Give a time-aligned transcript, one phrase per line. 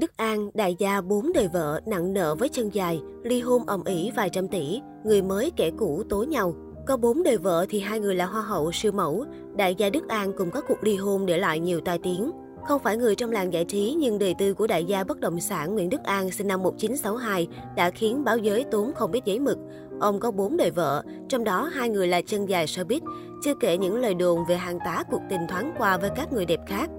[0.00, 3.84] Đức An, đại gia bốn đời vợ, nặng nợ với chân dài, ly hôn ầm
[3.84, 6.54] ĩ vài trăm tỷ, người mới kẻ cũ tố nhau.
[6.86, 9.24] Có bốn đời vợ thì hai người là hoa hậu, siêu mẫu.
[9.56, 12.30] Đại gia Đức An cùng có cuộc ly hôn để lại nhiều tai tiếng.
[12.68, 15.40] Không phải người trong làng giải trí nhưng đời tư của đại gia bất động
[15.40, 19.38] sản Nguyễn Đức An sinh năm 1962 đã khiến báo giới tốn không biết giấy
[19.38, 19.58] mực.
[20.00, 23.00] Ông có bốn đời vợ, trong đó hai người là chân dài showbiz,
[23.44, 26.46] chưa kể những lời đồn về hàng tá cuộc tình thoáng qua với các người
[26.46, 26.90] đẹp khác.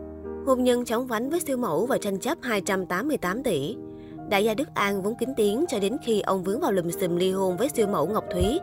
[0.47, 3.75] Hôn nhân chóng vánh với siêu mẫu và tranh chấp 288 tỷ.
[4.29, 7.15] Đại gia Đức An vốn kín tiếng cho đến khi ông vướng vào lùm xùm
[7.15, 8.59] ly hôn với siêu mẫu Ngọc Thúy.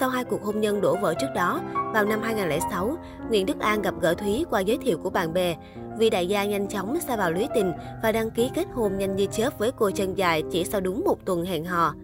[0.00, 1.60] Sau hai cuộc hôn nhân đổ vỡ trước đó,
[1.92, 2.96] vào năm 2006,
[3.28, 5.56] Nguyễn Đức An gặp gỡ Thúy qua giới thiệu của bạn bè.
[5.98, 9.16] Vì đại gia nhanh chóng xa vào lưới tình và đăng ký kết hôn nhanh
[9.16, 11.94] như chớp với cô chân dài chỉ sau đúng một tuần hẹn hò.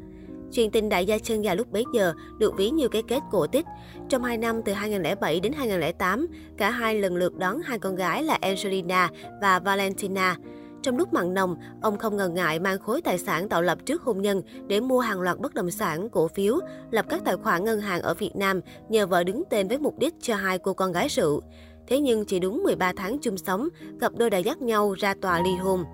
[0.54, 3.46] Chuyện tình đại gia chân dài lúc bấy giờ được ví như cái kết cổ
[3.46, 3.66] tích.
[4.08, 8.22] Trong 2 năm từ 2007 đến 2008, cả hai lần lượt đón hai con gái
[8.22, 10.36] là Angelina và Valentina.
[10.82, 14.02] Trong lúc mặn nồng, ông không ngần ngại mang khối tài sản tạo lập trước
[14.02, 17.64] hôn nhân để mua hàng loạt bất động sản, cổ phiếu, lập các tài khoản
[17.64, 20.74] ngân hàng ở Việt Nam nhờ vợ đứng tên với mục đích cho hai cô
[20.74, 21.40] con gái rượu.
[21.86, 23.68] Thế nhưng chỉ đúng 13 tháng chung sống,
[24.00, 25.84] cặp đôi đã dắt nhau ra tòa ly hôn.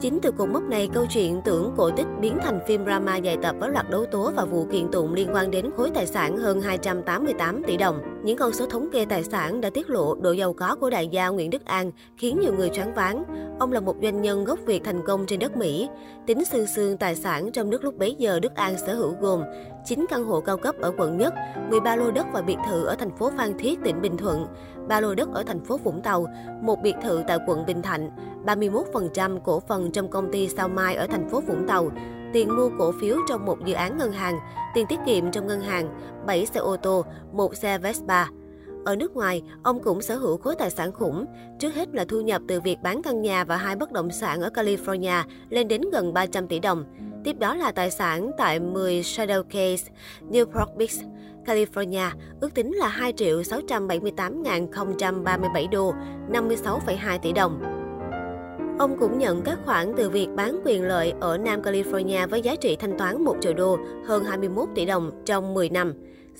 [0.00, 3.36] Chính từ cột mốc này, câu chuyện tưởng cổ tích biến thành phim drama dài
[3.42, 6.36] tập với loạt đấu tố và vụ kiện tụng liên quan đến khối tài sản
[6.36, 8.15] hơn 288 tỷ đồng.
[8.26, 11.08] Những con số thống kê tài sản đã tiết lộ độ giàu có của đại
[11.08, 13.24] gia Nguyễn Đức An, khiến nhiều người choáng váng.
[13.58, 15.88] Ông là một doanh nhân gốc Việt thành công trên đất Mỹ.
[16.26, 19.42] Tính xương xương tài sản trong nước lúc bấy giờ Đức An sở hữu gồm
[19.84, 21.34] 9 căn hộ cao cấp ở quận Nhất,
[21.70, 24.46] 13 lô đất và biệt thự ở thành phố Phan Thiết, tỉnh Bình Thuận,
[24.88, 26.26] 3 lô đất ở thành phố Vũng Tàu,
[26.62, 28.10] một biệt thự tại quận Bình Thạnh,
[28.46, 31.90] 31% cổ phần trong công ty Sao Mai ở thành phố Vũng Tàu,
[32.32, 34.38] tiền mua cổ phiếu trong một dự án ngân hàng,
[34.74, 35.88] tiền tiết kiệm trong ngân hàng,
[36.26, 38.24] 7 xe ô tô, một xe Vespa.
[38.84, 41.24] Ở nước ngoài, ông cũng sở hữu khối tài sản khủng.
[41.58, 44.40] Trước hết là thu nhập từ việc bán căn nhà và hai bất động sản
[44.40, 46.84] ở California lên đến gần 300 tỷ đồng.
[47.24, 49.92] Tiếp đó là tài sản tại 10 Shadow Case,
[50.30, 50.94] Newport Beach,
[51.46, 52.10] California,
[52.40, 55.94] ước tính là 2 triệu 678.037 đô,
[56.32, 57.75] 56,2 tỷ đồng.
[58.78, 62.56] Ông cũng nhận các khoản từ việc bán quyền lợi ở Nam California với giá
[62.56, 65.94] trị thanh toán 1 triệu đô, hơn 21 tỷ đồng trong 10 năm.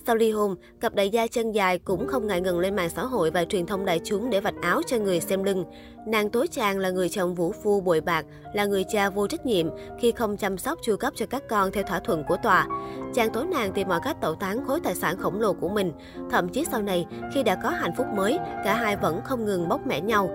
[0.07, 3.05] Sau ly hôn, cặp đại gia chân dài cũng không ngại ngần lên mạng xã
[3.05, 5.65] hội và truyền thông đại chúng để vạch áo cho người xem lưng.
[6.07, 9.47] Nàng tối chàng là người chồng vũ phu bội bạc, là người cha vô trách
[9.47, 9.67] nhiệm
[10.01, 12.67] khi không chăm sóc chu cấp cho các con theo thỏa thuận của tòa.
[13.15, 15.93] Chàng tối nàng tìm mọi cách tẩu tán khối tài sản khổng lồ của mình.
[16.31, 19.69] Thậm chí sau này, khi đã có hạnh phúc mới, cả hai vẫn không ngừng
[19.69, 20.31] bóc mẻ nhau.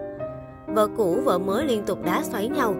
[0.74, 2.76] Vợ cũ, vợ mới liên tục đá xoáy nhau.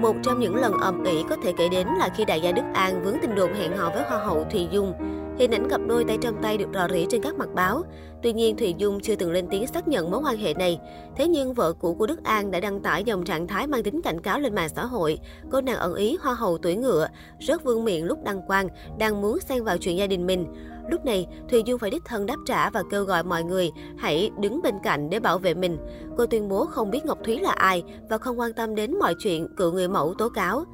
[0.00, 2.62] Một trong những lần ầm ĩ có thể kể đến là khi đại gia Đức
[2.74, 4.92] An vướng tin đồn hẹn hò với hoa hậu Thùy Dung.
[5.40, 7.82] Hình ảnh cặp đôi tay trong tay được rò rỉ trên các mặt báo.
[8.22, 10.78] Tuy nhiên, Thùy Dung chưa từng lên tiếng xác nhận mối quan hệ này.
[11.16, 14.02] Thế nhưng, vợ cũ của Đức An đã đăng tải dòng trạng thái mang tính
[14.02, 15.18] cảnh cáo lên mạng xã hội.
[15.50, 17.08] Cô nàng ẩn ý hoa hậu tuổi ngựa,
[17.38, 18.68] rất vương miệng lúc đăng quang,
[18.98, 20.46] đang muốn xen vào chuyện gia đình mình.
[20.90, 24.30] Lúc này, Thùy Dung phải đích thân đáp trả và kêu gọi mọi người hãy
[24.40, 25.78] đứng bên cạnh để bảo vệ mình.
[26.16, 29.14] Cô tuyên bố không biết Ngọc Thúy là ai và không quan tâm đến mọi
[29.18, 30.64] chuyện cựu người mẫu tố cáo.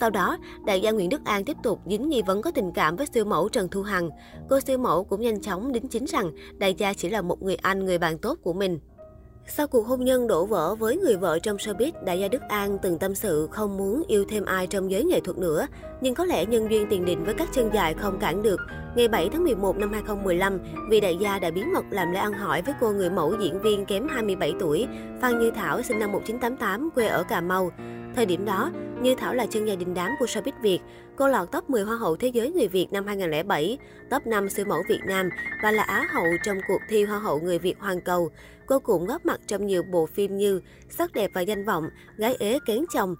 [0.00, 2.96] Sau đó, đại gia Nguyễn Đức An tiếp tục dính nghi vấn có tình cảm
[2.96, 4.10] với siêu mẫu Trần Thu Hằng.
[4.48, 7.56] Cô siêu mẫu cũng nhanh chóng đính chính rằng đại gia chỉ là một người
[7.56, 8.78] anh, người bạn tốt của mình.
[9.46, 12.78] Sau cuộc hôn nhân đổ vỡ với người vợ trong showbiz, đại gia Đức An
[12.82, 15.66] từng tâm sự không muốn yêu thêm ai trong giới nghệ thuật nữa.
[16.00, 18.60] Nhưng có lẽ nhân duyên tiền định với các chân dài không cản được.
[18.96, 20.58] Ngày 7 tháng 11 năm 2015,
[20.90, 23.60] vị đại gia đã bí mật làm lễ ăn hỏi với cô người mẫu diễn
[23.62, 24.86] viên kém 27 tuổi,
[25.20, 27.70] Phan Như Thảo sinh năm 1988, quê ở Cà Mau.
[28.16, 28.70] Thời điểm đó,
[29.02, 30.80] Như Thảo là chân dài đình đám của showbiz Việt.
[31.16, 33.78] Cô lọt top 10 Hoa hậu Thế giới người Việt năm 2007,
[34.10, 35.30] top 5 siêu mẫu Việt Nam
[35.62, 38.30] và là Á hậu trong cuộc thi Hoa hậu người Việt Hoàn cầu.
[38.66, 42.36] Cô cũng góp mặt trong nhiều bộ phim như Sắc đẹp và danh vọng, Gái
[42.38, 43.14] ế kén chồng.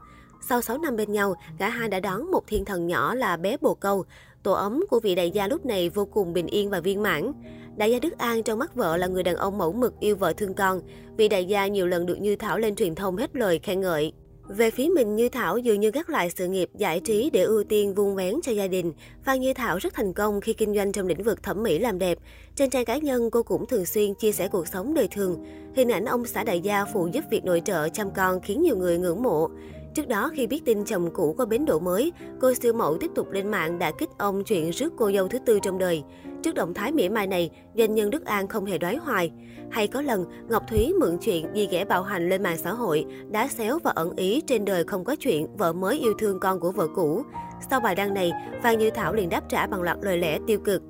[0.49, 3.57] Sau 6 năm bên nhau, cả hai đã đón một thiên thần nhỏ là bé
[3.61, 4.05] bồ câu.
[4.43, 7.33] Tổ ấm của vị đại gia lúc này vô cùng bình yên và viên mãn.
[7.77, 10.33] Đại gia Đức An trong mắt vợ là người đàn ông mẫu mực yêu vợ
[10.33, 10.81] thương con.
[11.17, 14.13] Vị đại gia nhiều lần được Như Thảo lên truyền thông hết lời khen ngợi.
[14.49, 17.65] Về phía mình, Như Thảo dường như gác lại sự nghiệp giải trí để ưu
[17.65, 18.93] tiên vuông vén cho gia đình.
[19.25, 21.99] Phan Như Thảo rất thành công khi kinh doanh trong lĩnh vực thẩm mỹ làm
[21.99, 22.19] đẹp.
[22.57, 25.45] Trên trang cá nhân, cô cũng thường xuyên chia sẻ cuộc sống đời thường.
[25.77, 28.77] Hình ảnh ông xã đại gia phụ giúp việc nội trợ chăm con khiến nhiều
[28.77, 29.51] người ngưỡng mộ.
[29.95, 33.11] Trước đó, khi biết tin chồng cũ có bến độ mới, cô siêu mẫu tiếp
[33.15, 36.03] tục lên mạng đã kích ông chuyện rước cô dâu thứ tư trong đời.
[36.43, 39.33] Trước động thái mỉa mai này, doanh nhân Đức An không hề đoái hoài.
[39.71, 43.05] Hay có lần, Ngọc Thúy mượn chuyện di ghẻ bạo hành lên mạng xã hội,
[43.31, 46.61] đá xéo và ẩn ý trên đời không có chuyện vợ mới yêu thương con
[46.61, 47.23] của vợ cũ.
[47.71, 48.33] Sau bài đăng này,
[48.63, 50.83] Phan Như Thảo liền đáp trả bằng loạt lời lẽ tiêu cực.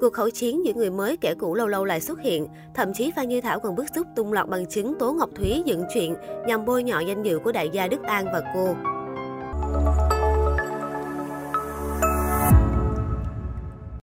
[0.00, 2.46] Cuộc khẩu chiến giữa người mới kẻ cũ lâu lâu lại xuất hiện.
[2.74, 5.62] Thậm chí Phan Như Thảo còn bức xúc tung loạt bằng chứng tố Ngọc Thúy
[5.64, 6.14] dựng chuyện
[6.46, 8.74] nhằm bôi nhọ danh dự của đại gia Đức An và cô.